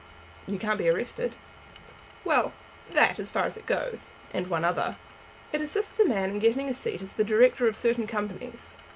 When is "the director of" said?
7.13-7.77